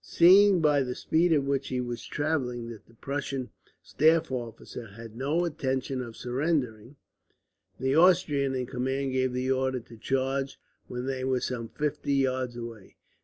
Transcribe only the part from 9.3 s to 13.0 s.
the order to charge, when they were some fifty yards away.